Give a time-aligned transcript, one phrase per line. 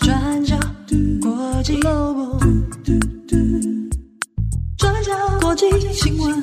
[0.00, 0.58] 转角
[1.22, 2.40] 国际 Global，
[4.76, 6.42] 转角国际新闻。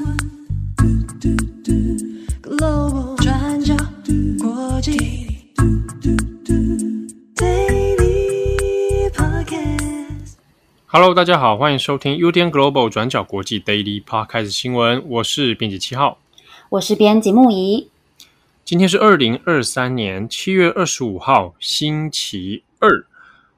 [10.85, 16.19] Hello，大家好，欢迎收听 UDN Global 转角国际 Daily Podcast 新闻，我是编辑七号，
[16.69, 17.89] 我是编辑木仪。
[18.69, 23.03] 今天是二零二三年七月二十五号，星期二。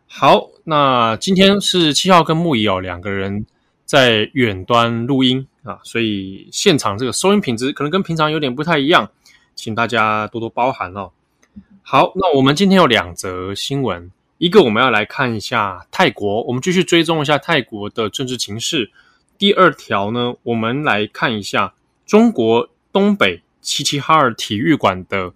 [0.08, 3.46] 好，那今天是七号跟木仪哦两个人
[3.84, 9.12] 在远端录音啊，所以现场这个收音品质可能跟平常有点不太一样，
[9.54, 11.12] 请大家多多包涵哦。
[11.82, 18.90] 好，那我们今天有两则新闻，一个我们要来看一下泰国，我们继续追踪一下泰国的政治情势。
[19.38, 21.74] 第二条呢，我们来看一下
[22.06, 23.42] 中国东北。
[23.62, 25.32] 齐齐哈尔体育馆的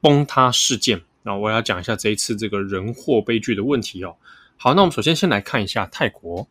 [0.00, 4.16] 崩塌事件，那我要讲一下这一次这个人祸悲剧的问题哦。
[4.56, 6.46] 好，那我们首先先来看一下泰国。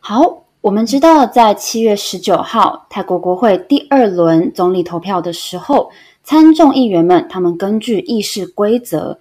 [0.00, 5.90] 好，我们知道在七月十九号泰国国会第二轮总理投票的时候，
[6.22, 9.18] 参众议员们他们根据议事规则，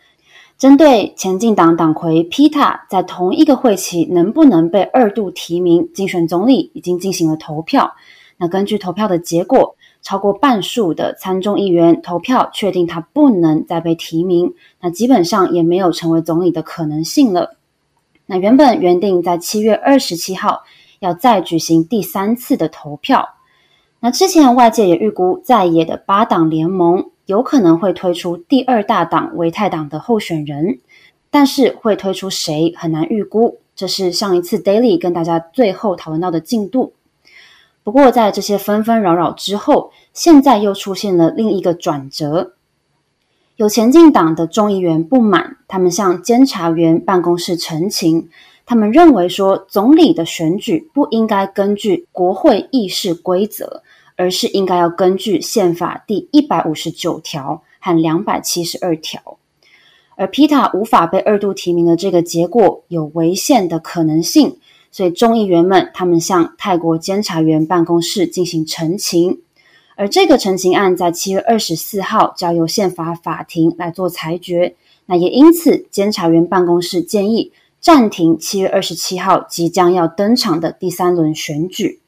[0.57, 7.93] 针对前进党党魁皮塔在同一个会期能不能被二度提名竞选总理，已经进行了投票。
[8.37, 9.75] 那根据投票的结果。
[10.01, 17.55] 超过半数的参众议员投票确定他不能再被提名，那基本上也没有成为总理的可能性了。
[18.25, 20.63] 那原本原定在七月二十七号
[20.99, 23.27] 要再举行第三次的投票，
[23.99, 30.79] 那之前外界也预估在野的八党联盟有可能会推出第二大党维泰党的候选人，
[31.29, 33.59] 但是会推出谁很难预估。
[33.75, 36.93] 这是上一次 Daily 跟大家最后讨论到的进度。
[37.83, 42.53] 不过，在这些纷纷扰扰之后，现在又出现了另一个转折。
[43.55, 48.29] 有前进党的众议员不满，他们向监察员办公室陈情，
[48.65, 53.81] 他们认为说，总理的选举不应该根据国会议事规则，
[54.15, 59.37] 而是应该要根据宪法第一百五十九条和两百七十二条。
[60.15, 64.57] 而皮塔无法被二度提名的这个结果，有违宪的可能性。
[64.91, 69.41] 所以众议员们他们向泰国监察员办公室进行陈情，
[69.95, 74.75] 而这个陈情案在七月二十四号交由宪法法庭来做裁决。
[75.05, 82.01] 那也因此，监察员办公室建议暂停七月二十七号即将要登场的第三轮选举。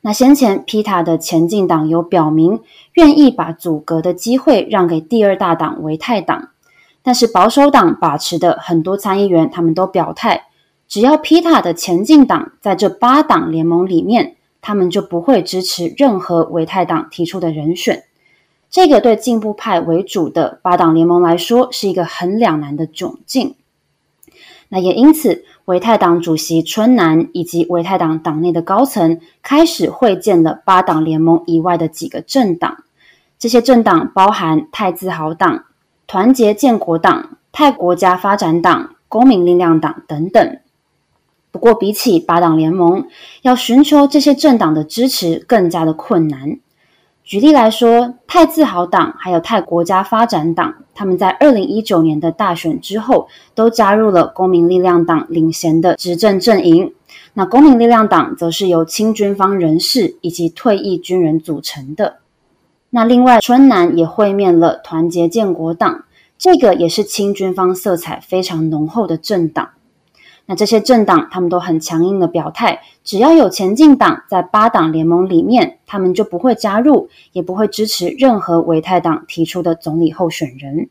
[0.00, 2.60] 那先前皮塔的前进党有表明
[2.94, 6.50] 愿意把阻隔的机会让给第二大党维泰党，
[7.02, 10.45] 但是保守党把持的很多参议员他们都表态。
[10.88, 18.04] 只要皮塔的前进党在这八党联盟里面，他们就不会支持任何维泰党提出的人选。
[18.70, 23.54] 这个对进步派为主的八党联盟来说是一个很两难的窘境。
[24.68, 32.82] 那也因此，维泰党主席春南以及维泰党党内的高层开始会见了八党联盟以外的几个政党。
[33.38, 35.66] 这些政党包含泰自豪党、
[36.06, 40.58] 团结建国党、泰国家发展党、公民力量党等等。
[41.56, 43.06] 不过，比起八党联盟，
[43.40, 46.58] 要寻求这些政党的支持更加的困难。
[47.24, 56.92] 举例来说，泰自豪党还有泰国家发展党，他们在二零一九年的大选之后，都加入了公民力量党领衔的执政阵营。
[57.32, 62.18] 那公民力量党则是由亲军方人士以及退役军人组成的。
[62.90, 66.04] 那另外，春南也会面了团结建国党，
[66.36, 69.70] 这个也是亲军方色彩非常浓厚的政党。
[70.46, 80.88] 那这些政党，他们都很强硬的表态，只要有前进党在八党联盟里面，他们就不会加入，也不会支持任何维泰党提出的总理候选人。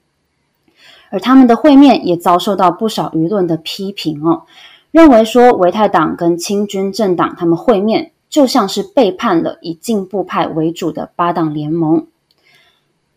[1.09, 4.43] 而他们的会面也遭受到不少舆论的批评哦，
[4.91, 12.05] 认为说维泰党跟亲军政党他们会面，就像是背叛了以进步派为主的八党联盟。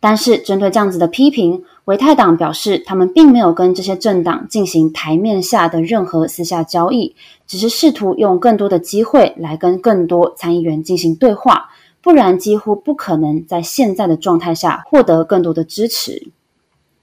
[0.01, 7.15] 但是针对这样子的批评，维泰党表示，他们并没有跟这些政党进行台面下的任何私下交易，
[7.45, 11.69] 只是试图用更多的机会来跟更多参议员进行对话，
[12.01, 16.31] 不然几乎不可能在现在的状态下获得更多的支持。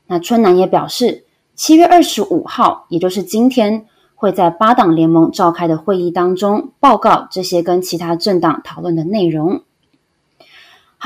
[0.06, 3.84] 那春南也表示，七月二十五号，也就是今天，
[4.14, 9.60] 会在八党联盟召开的会议当中报告这些跟其他政党讨论的内容。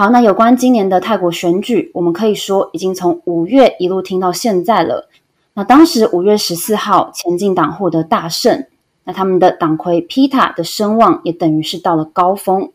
[0.00, 5.11] 好，那有关今年的泰国选举，我们可以说已经从五月一路听到现在了。
[5.52, 8.64] 那当时五月十四号，前进党获得大胜，
[9.05, 12.70] 那他们的党魁皮塔的声望也等于是到了高峰。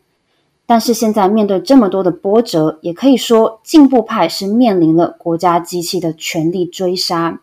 [0.66, 7.40] 但是现在面对这么多的波折，也可以说进步派是面临了国家机器的全力追杀。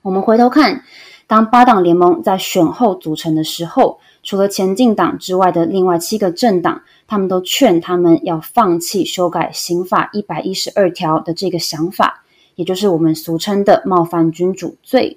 [0.00, 0.84] 我们回头看，
[1.32, 12.22] 当八党联盟在选后组成的时候，除了前进党之外的另外七个政党，他们都劝他们要放弃修改刑法一百一十二条的这个想法，
[12.54, 15.16] 也就是我们俗称的冒犯君主罪，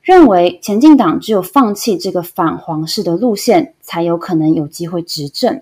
[0.00, 5.60] 认为前进党只有放弃这个反皇室的路线，才有可能有机会执政。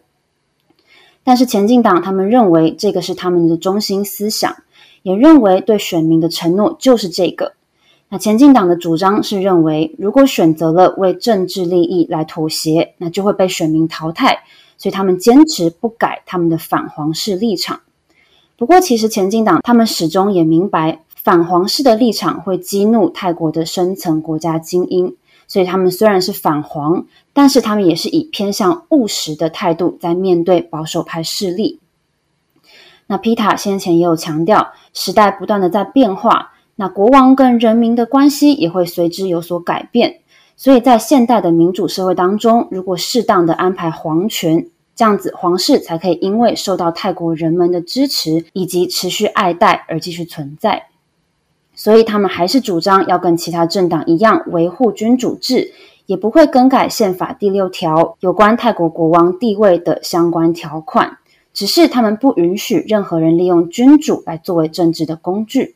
[1.24, 4.58] 但是前进党他们认为这个是他们的中心思想，
[5.02, 7.54] 也认为对选民的承诺就是这个。
[8.10, 14.44] 那前进党的主张是认为，如果选择了为政治利益来妥协，那就会被选民淘汰，
[14.76, 17.80] 所以他们坚持不改他们的反皇室立场。
[18.56, 25.16] 不过，其实前进党他们始终也明白，反皇室的立场会激怒泰国的深层国家精英。
[25.46, 31.80] 所以他们虽然是反皇，但是他们也是以偏向务实的态度在面对保守派势力。
[33.06, 40.20] 那皮塔先前也有强调，时代不断的在变化，那国王跟人民的关系也会随之有所改变。
[40.56, 50.84] 所以在现代的民主社会当中，如果适当的安排皇权，这样子皇室才可以因为受到泰国人们的支持以及持续爱戴而继续存在。
[51.74, 55.72] 所以他们还是主张要跟其他政党一样维护君主制，
[56.06, 61.18] 也不会更改宪法第六条有关泰国国王地位的相关条款。
[61.52, 65.74] 只是他们不允许任何人利用君主来作为政治的工具。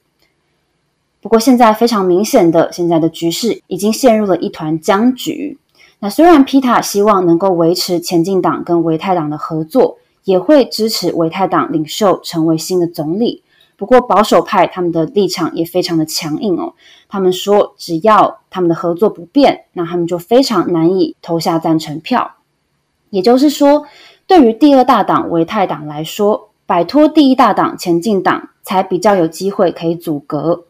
[1.22, 5.56] 不过现在非常明显的，现在的局势已经陷入了一团僵局。
[6.00, 13.44] 那虽然皮塔希望能够维持前进党跟维泰党的合作，也会支持维泰党领袖成为新的总理。
[13.76, 16.74] 不过保守派他们的立场也非常的强硬哦，
[17.08, 22.34] 他们说只要他们的合作不变，那他们就非常难以投下赞成票。
[23.10, 23.84] 也就是说，
[24.26, 30.64] 对于第二大党维泰党来说，摆脱第一大党前进党才比较有机会可以阻隔。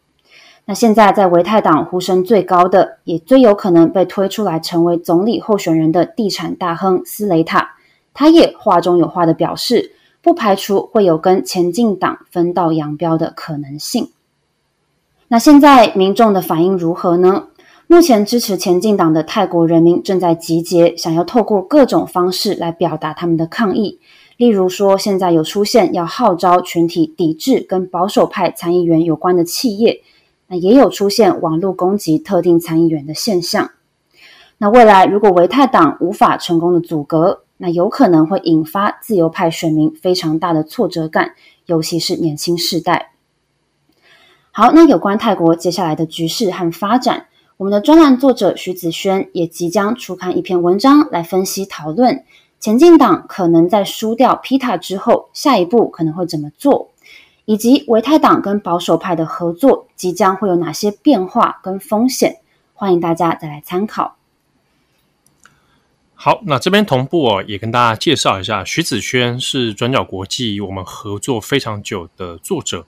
[0.65, 7.77] 那现在在维泰党呼声最高的，也最有可能被推出来成为总理候选人的地产大亨斯雷塔，
[8.15, 9.93] 他也话中有话的表示。
[10.25, 14.11] 不排除会有跟前进党分道扬镳的可能性。
[15.27, 17.49] 那现在民众的反应如何呢？
[17.89, 23.99] 目前支持前进党的泰国人民正在集结，想要透过各种方式来表达他们的抗议。
[24.37, 30.03] 例如说，现在有出现要号召群体抵制跟保守派参议员有关的企业，
[30.53, 33.71] 那也有出现网络攻击特定参议员的现象。
[34.59, 41.33] 那未来如果维泰党无法成功的阻隔，那有可能会引发自由派选民非常大的挫折感，
[41.65, 43.13] 尤其是年轻世代。
[44.51, 52.23] 好，那有关泰国接下来的局势和发展，我们的专栏作者徐子轩也即将出刊一篇文章来分析讨论，
[52.61, 56.91] 前进党可能在输掉 Pita 之后，下一步可能会怎么做，
[57.53, 62.41] 以及维泰党跟保守派的合作即将会有哪些变化跟风险，
[62.73, 64.17] 欢迎大家再来参考。
[66.15, 72.87] 好，那这边同步哦，也跟大家介绍一下，徐子轩是转角国际我们合作非常久的作者。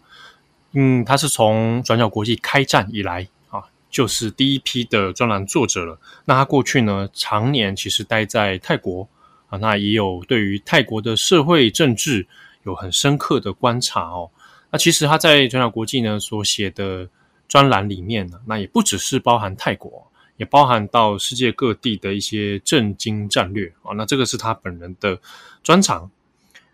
[0.72, 5.98] 嗯，他是从转角国际开战以来啊，就是第一批的专栏作者了。
[6.24, 9.06] 那他过去呢，常年其实待在泰国
[9.50, 12.26] 啊，那也有对于泰国的社会政治
[12.62, 14.30] 有很深刻的观察哦。
[14.74, 17.08] 那其实他在转角国际呢所写的
[17.46, 20.10] 专栏里面呢，那也不只是包含泰国。
[20.36, 25.20] 也包含到世界各地的一些政经战略啊，那这个是他本人的
[25.62, 26.10] 专长。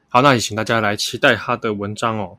[0.09, 2.39] 好，那也请大家来期待他的文章哦。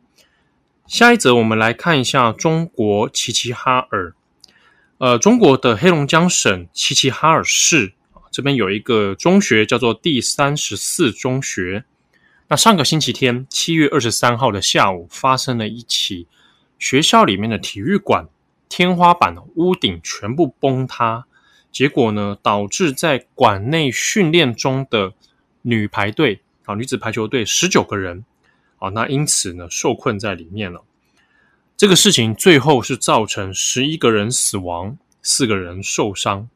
[0.88, 4.16] 下一则，我们来看一下中国齐齐哈尔。
[4.98, 7.94] 呃，中国的黑龙江省齐齐哈尔市
[8.32, 11.86] 这边有一个中学叫做第三十四中学。
[12.52, 16.28] 那上个星期天，七月二十三号的下午，发生了一起
[16.78, 18.28] 学校里面的体育馆。
[18.68, 21.24] 天花板、屋顶全部崩塌，
[21.72, 25.14] 结果呢，导致在馆内训练中的
[25.62, 28.26] 女排队啊，女子排球队十九个人
[28.80, 30.84] 啊，那因此呢，受困在里面了。
[31.78, 36.50] 这个事情最后是造成十一个人死亡，四个人受伤。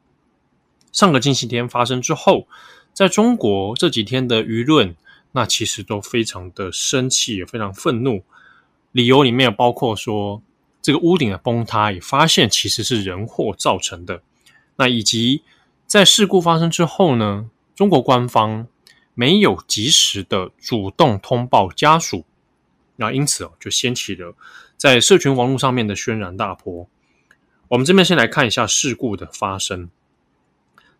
[0.92, 2.46] 上个星期天发生之后，
[2.92, 4.94] 在中国这几天的舆论，
[5.36, 8.24] 那其实都非常的生气，也非常愤怒。
[8.92, 10.42] 理由里面包括说，
[10.80, 14.22] 这个屋顶的崩塌也发现其实是人祸造成的，
[14.76, 15.42] 那以及
[15.86, 18.66] 在事故发生之后呢，中国官方
[19.12, 22.24] 没有及时的主动通报家属，
[22.96, 24.34] 那因此哦就掀起了
[24.78, 26.88] 在社群网络上面的轩然大波。
[27.68, 29.90] 我们这边先来看一下事故的发生，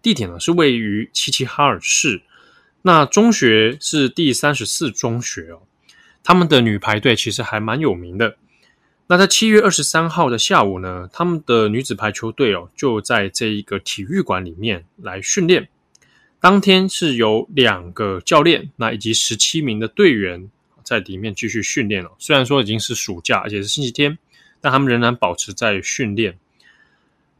[0.03, 2.21] 地点呢是位于齐齐哈尔市，
[2.87, 5.63] 那中学是第三十四中学哦，
[6.23, 8.37] 他们的女排队其实还蛮有名的。
[9.09, 15.69] 那在七月二十三号的下午呢，他们的女子排球队哦，就在这一个体育馆里面来训练。
[16.39, 20.49] 当天是有两个教练，那以及十七名的队员
[20.85, 22.13] 在里面继续训练了。
[22.21, 24.17] 虽然说已经是暑假，而且是星期天，
[24.61, 26.39] 但他们仍然保持在训练。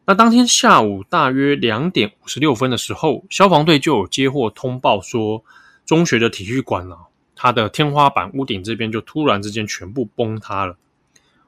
[0.09, 5.43] 那当天下午大约两点五十六分的时候，消防队就有接获通报说，
[5.85, 6.97] 中学的体育馆啊，
[7.35, 10.79] 它的天花板、屋顶这边就突然之间全部崩塌了。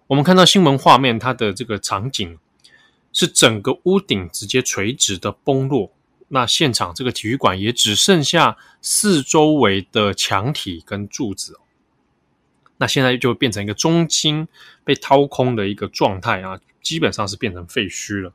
[0.08, 2.36] 我们看到新闻画面，它的这个场景
[3.12, 5.92] 是整个屋顶直接垂直的崩落。
[6.26, 11.60] 那现场这个体育馆也只剩下四周围的墙体跟柱子。
[12.78, 14.48] 那现在就变成一个中心
[14.82, 18.32] 被掏空的一个状态啊，基本上是变成废墟了。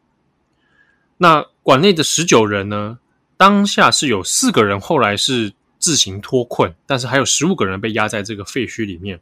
[1.18, 3.00] 那馆内的十九人呢，
[3.38, 9.20] 当下是有四个人后来是自行脱困，但是还有十五个人被压在这个废墟里面。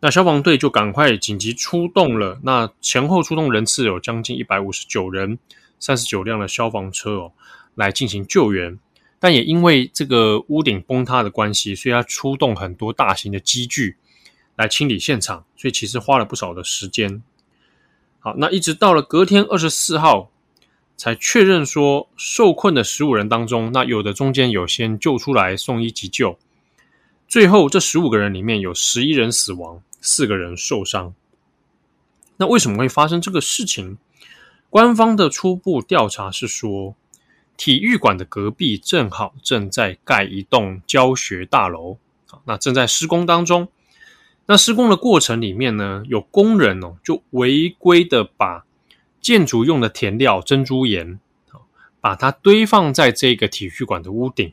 [0.00, 2.38] 那消防队就赶快紧急出动了。
[2.42, 5.38] 那前后出动人次有将近一百五十九人，
[5.78, 7.32] 三十九辆的消防车哦，
[7.74, 8.78] 来进行救援。
[9.18, 13.96] 但也因为这个屋顶崩塌的关系，所以要出动很多大型的机具
[14.56, 17.22] 来清理现场，所以其实花了不少的时间。
[18.20, 20.30] 好，那一直到了隔天二十四号，
[20.96, 26.38] 才确认说受困的十五人当中，那有的中间有先救出来送医急救。
[27.28, 31.14] 最后，这十五个人里面有十一人死亡，四个人受伤。
[32.36, 33.98] 那为什么会发生这个事情？
[34.68, 36.94] 官方的初步调查是说，
[37.56, 41.96] 体育馆的隔壁正好正在盖一栋教学大楼，
[42.44, 43.68] 那正在施工当中。
[44.46, 48.65] 那施工的过程里面呢，有工人哦，就违规的把
[49.26, 51.18] 建筑用的填料珍珠岩，
[52.00, 54.52] 把它堆放在这个体育馆的屋顶。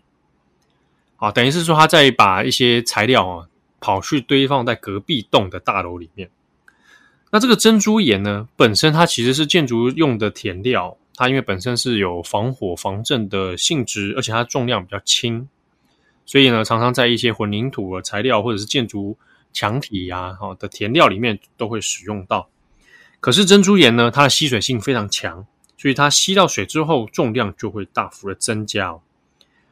[1.18, 3.48] 啊，等于是说他在把一些材料啊
[3.80, 6.28] 跑去堆放在隔壁栋的大楼里面。
[7.30, 15.48] 那这个珍珠岩呢，本身它其实是建筑用的填料，它因为本身是有防火防震的性质，而且它重量比较轻，
[16.26, 19.16] 所以呢，常常在一些混凝土的材料或者是建筑
[19.52, 22.50] 墙体呀哈的填料里面都会使用到。
[23.24, 29.02] 可是珍珠岩呢，它的吸水性非常强，所以它吸到水之后，重量就会大幅的增加哦。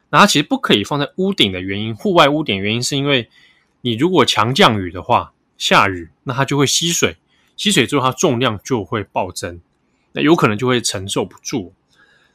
[0.10, 3.30] 那它其实不可以放在屋顶的原因，户外屋顶原因是因为
[3.82, 7.18] 你如果强降雨的话，下雨，那它就会吸水，
[7.58, 9.60] 吸水之后它重量就会暴增，
[10.14, 11.74] 那有可能就会承受不住。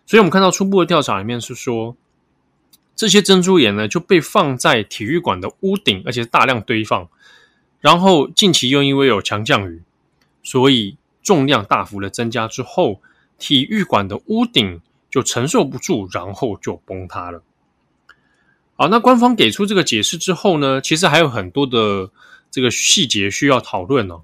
[0.04, 1.96] 所以我们看到初步的调查里面是说，
[2.94, 7.08] 这些珍珠岩呢就被放在体育馆的屋顶，而且大量堆放，
[7.80, 9.80] 然后近期又因为有强降雨，
[10.42, 13.02] 所以重量大幅的增加之后，
[13.36, 14.80] 体育馆的屋顶
[15.10, 17.42] 就承受不住，然后就崩塌了。
[18.76, 22.12] 好，那官方给出这个解释之后呢，其实还有很多的
[22.48, 24.22] 这个细节需要讨论哦，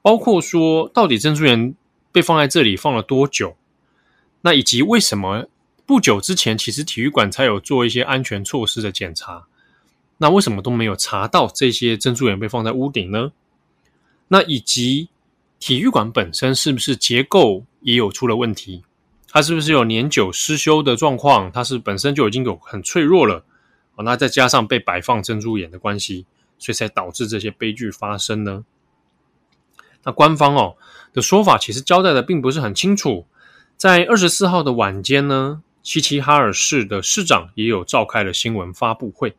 [0.00, 1.74] 包括说到底珍珠岩
[2.10, 3.54] 被放在这里放了多久，
[4.40, 5.48] 那以及为什么
[5.84, 9.44] 不久之前其实体育馆才有做一些安全措施的检查，
[10.16, 13.32] 那为什么都没有查到这些珍珠岩被放在屋顶呢？
[14.28, 15.08] 那以及
[15.58, 18.84] 体育馆本身是不是结构也有出了问题？
[19.30, 21.50] 它是不是有年久失修的状况？
[21.52, 23.44] 它是本身就已经有很脆弱了？
[23.96, 26.24] 那再加上被摆放珍珠岩的关系，
[26.58, 28.64] 所以才导致这些悲剧发生呢？
[30.04, 30.76] 那官方哦
[31.12, 33.26] 的说法其实交代的并不是很清楚。
[33.76, 39.36] 在二十四号的晚间呢，齐齐哈尔市的市长也有召开了新闻发布会。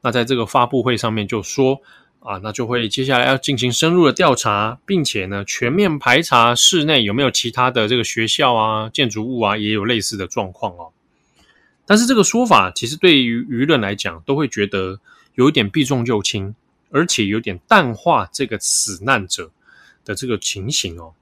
[0.00, 1.80] 那在这个发布会上面就说
[2.24, 10.90] 啊，那就会接下来要进行深入的调查，并且呢全面排查室内有没有其他的这个学校啊、建筑物啊也有类似的状况哦。
[11.84, 15.00] 但是这个说法其实对于舆论来讲，都会觉得
[15.34, 16.54] 有一点避重就轻，
[16.90, 19.50] 而且有点淡化这个死难者
[20.04, 21.14] 的这个情形哦。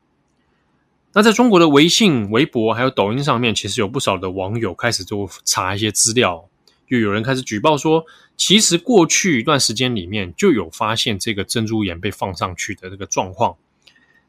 [1.15, 6.47] 那在中国的微信、微博还有抖音上面，其实有不少的网友开始就查一些资料，
[6.91, 8.05] 就有人开始举报说，
[8.37, 13.57] 其实过去一段时间里面就有发现这个珍珠岩被放上去的这个状况，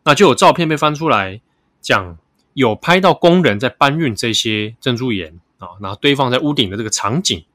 [0.03, 1.41] 那就有照片被翻出来
[1.81, 2.17] 讲，
[2.53, 5.39] 有拍到工人在搬运这些珍珠岩。
[5.61, 7.45] 啊，然后堆放在屋顶的这个场景，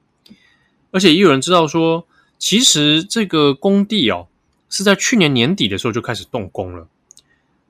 [0.91, 2.07] 而且也有人知道说，
[2.39, 4.29] 其实这个工地哦
[4.69, 6.87] 是在去年年底的时候就开始动工了。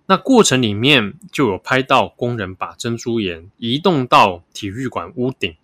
[0.05, 5.55] 那过程里面就有拍到工人把珍珠岩移动到体育馆屋顶，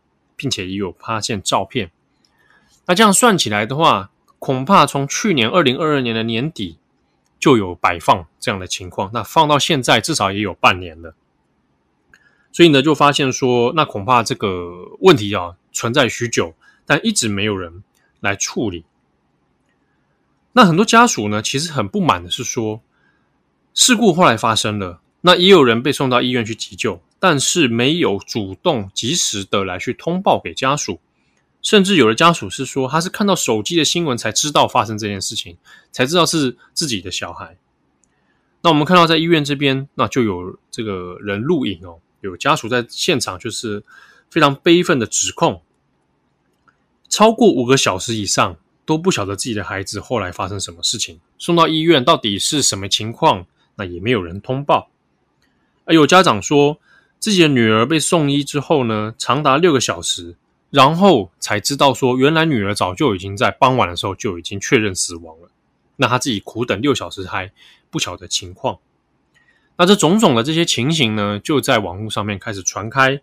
[0.43, 1.89] 并且也有发现照片。
[2.85, 6.77] 那这样算起来的话，恐怕从去年二零二二年的年底
[7.39, 11.15] 就有摆放这样的情况，那放到现在至少也有半年了。
[12.51, 16.53] 所以呢，就发现说，那恐怕这个问题啊存在许久，
[16.85, 17.85] 但一直没有人
[18.19, 18.83] 来处理。
[20.51, 22.81] 那很多家属呢，其实很不满的是说，
[23.73, 31.00] 事故后来发生了，那也有人被送到医院去急救，但是没有主动及时的来去通报给家属，
[31.62, 35.56] 甚至有的家属是说，他是看到手机的新闻才知道发生这件事情，
[35.89, 37.56] 才知道是自己的小孩。
[38.62, 43.82] 那我们看到在医院这边，那就有这个人录影哦，有家属在现场就是
[44.30, 45.62] 非常悲愤的指控，
[47.08, 48.58] 超过五个小时以上。
[48.86, 54.89] 都不晓得自己的孩子后来发生什么事情，送到医院到底是什么情况，那也没有人通报。
[55.86, 56.82] 而有家长说，
[57.24, 60.36] 自己的女儿被送医之后呢，长达六个小时，
[60.70, 65.50] 然后才知道说，原来女儿早就已经在傍晚的时候就已经确认死亡了。
[65.96, 67.50] 那他自己苦等六小时还
[67.89, 68.77] 不晓得情况。
[69.77, 73.22] 那这种种的这些情形呢，就在网络上面开始传开。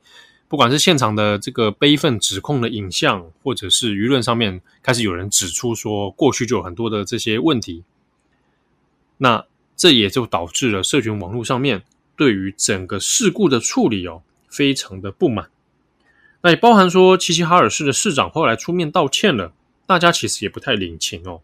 [0.49, 7.85] 不管是现场的这个悲愤指控的影像，或者是舆论上面开始有人指出说，过去就有很多的这些问题，
[9.19, 9.45] 那
[9.77, 11.83] 这也就导致了社群网络上面
[12.21, 15.49] 对于整个事故的处理哦，非常的不满。
[16.43, 19.55] 那也包含说，齐齐哈尔市的市长后来出面道歉了，
[19.87, 21.41] 大家其实也不太领情哦。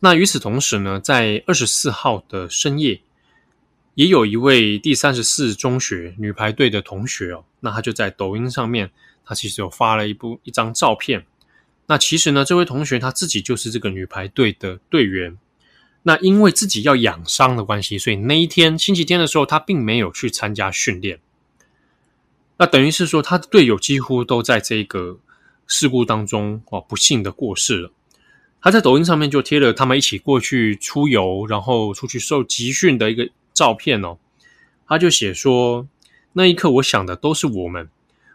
[0.00, 3.02] 那与此同时呢，在二十四号的深夜。
[3.94, 8.90] 也有一位第三十四中学女排队的同学哦，那他就在抖音上面，
[9.24, 11.24] 他其实有发了一部一张照片。
[11.86, 15.38] 那其实呢，这位同学他自己就是这个女排队的队员。
[16.04, 21.18] 那因为自己要养伤的关系，所以那一天星期天的时候，他并没有去参加训练。
[22.56, 25.18] 那等于是说，他的队友几乎都在这个
[25.66, 27.90] 事故当中哦，不幸的过世了。
[28.60, 33.28] 他在抖音上面就贴了他们一起过去出游，然后出去受集训的一个。
[33.54, 34.18] 照片哦，
[34.84, 35.86] 他就写说，
[36.32, 37.88] 那一刻我想的都是我们，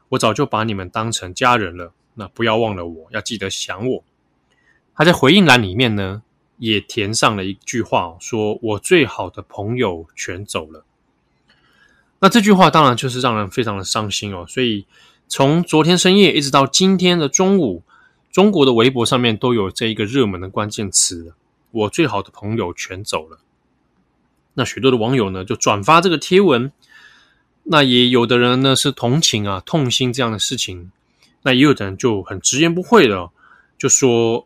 [0.07, 4.03] 我早就把你们当成家人了，那不要忘了我，要记得想我。
[4.95, 6.23] 他在回应栏里面呢，
[6.59, 10.85] 也填上了一句话，说我最好的朋友全走了。
[12.19, 14.45] 那这句话当然就是让人非常的伤心哦。
[14.47, 14.86] 所以
[15.27, 17.81] 从昨天深夜一直到今天的中午，
[18.29, 21.34] 中国的微博上面都有这一个热门的关键词：
[21.71, 23.39] 我最好的朋友全走了。
[24.55, 26.71] 那许多的网友呢，就转发这个贴文。
[27.63, 30.91] 那也有的人呢是同情啊、痛心这样的事情。
[31.43, 33.29] 那也有的人就很直言不讳的
[33.77, 34.45] 就说，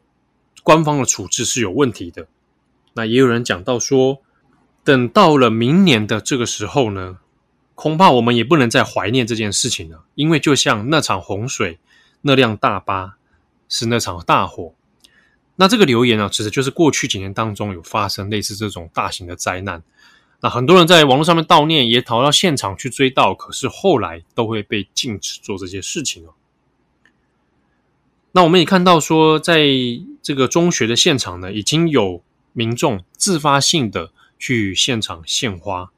[0.63, 2.27] 官方的处置是有问题的。
[2.93, 4.21] 那也有人讲到说，
[4.83, 7.19] 等到了明年的这个时候呢，
[7.75, 11.79] 恐怕我们也不能再怀念这件事情了，因为就像那场洪水，
[12.21, 13.17] 那辆大巴
[13.67, 14.73] 是那场大火。
[15.55, 19.83] 那这个留言呢，其实就是过去几年当中有发生类似这种大型的灾难。
[20.41, 26.33] 那很多人在网络上面悼念，也逃到现场去追悼，可是后来都会被禁止做这些事情哦。
[28.35, 29.63] 那我们也看到说，在
[30.21, 35.91] 这个中学的现场呢，已经有民众自发性的去现场献花。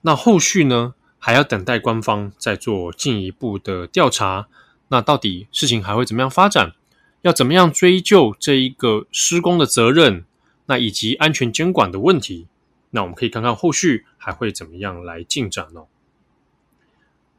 [0.00, 4.48] 那后续呢，还要等待官方再做进一步的调查。
[4.88, 6.72] 那到底事情还会怎么样发展？
[7.20, 10.24] 要怎么样追究这一个施工的责任？
[10.66, 12.46] 那以及安全监管的问题？
[12.90, 15.86] 那我们可以看看后续还会怎么样来进展哦。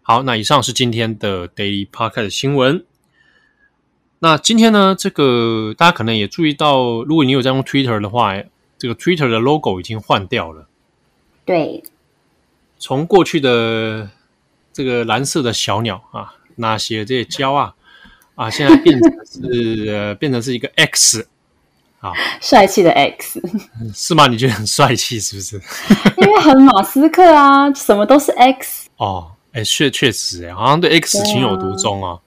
[0.06, 2.86] 好，那以上是今天的 Daily Podcast 新闻。
[4.20, 8.36] 那今天呢，这个大家可能也注意到，如果你有在用 Twitter 的话，
[8.78, 10.68] 这个 Twitter 的 logo 已经换掉了。
[11.46, 11.82] 对，
[12.78, 14.10] 从过去的
[14.74, 16.36] 这个蓝色的小鸟啊。
[16.56, 17.74] 那些这些胶啊
[18.36, 21.26] 啊，现在变成是呃，变成是一个 X
[22.00, 22.12] 啊，
[22.42, 23.42] 帅气的 X
[23.96, 24.28] 是吗？
[24.28, 25.62] 你觉得很帅气是不是？
[26.22, 32.20] 因为很马斯克啊，什么都是 X 哦，哎，确确实哎，好像对 X 情有独钟啊。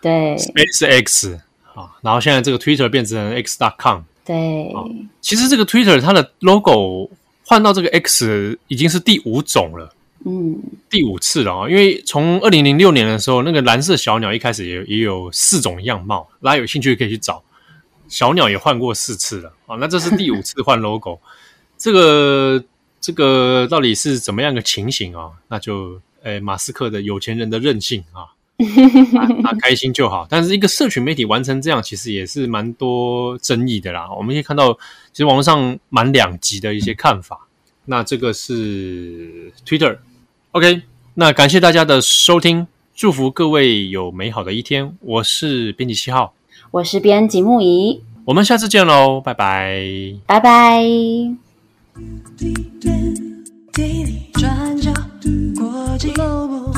[0.00, 1.40] 对，Space X
[1.74, 4.02] 啊，然后现在这个 Twitter 变成 X.com。
[4.24, 4.72] 对，
[5.20, 7.10] 其实这个 Twitter 它的 logo
[7.44, 9.94] 换到这个 X 已经是第五种了。
[10.24, 10.56] 嗯，
[10.88, 11.68] 第五次了啊！
[11.68, 17.42] 因为从二零零六年的时候，那个蓝色小鸟一开始也也有四种样貌，大家有兴趣可以去找。
[18.08, 19.76] 小鸟也换过四次了啊！
[19.80, 21.18] 那这是第五次换 logo，
[21.76, 22.62] 这个
[23.00, 25.30] 这个到底是怎么样的情形啊？
[25.48, 28.30] 那就诶，马斯克的有钱人的任性啊，
[29.42, 30.26] 他开心就好。
[30.28, 34.08] 但是一个社群媒体完成这样，其实也是蛮多争议的啦。
[34.16, 34.72] 我们可以看到，
[35.12, 37.48] 其实网络上蛮两极的一些看法。
[37.84, 39.98] 那这个是 Twitter。
[40.52, 40.82] OK，
[41.14, 44.96] 那感谢大家的收听，祝福各位有美好的一天。
[45.00, 46.34] 我是编辑七号，
[46.70, 50.84] 我是编辑木仪，我们下次见喽，拜拜，拜拜。
[56.02, 56.72] Global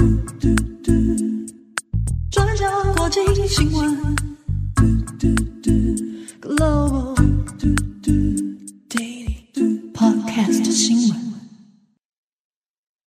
[2.30, 4.16] 转角国际新闻
[6.42, 7.14] Global
[8.90, 11.33] Daily Podcast 新闻。